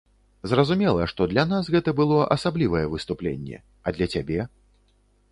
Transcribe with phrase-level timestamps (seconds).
[0.51, 4.39] Зразумела, што для нас гэта было асаблівае выступленне, а для цябе?